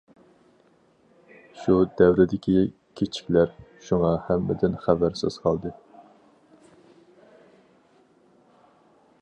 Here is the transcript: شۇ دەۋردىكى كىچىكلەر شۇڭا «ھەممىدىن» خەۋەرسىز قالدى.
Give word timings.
شۇ 1.65 1.75
دەۋردىكى 1.99 2.63
كىچىكلەر 3.01 3.53
شۇڭا 3.89 4.15
«ھەممىدىن» 4.31 4.79
خەۋەرسىز 4.87 5.39
قالدى. 5.45 5.77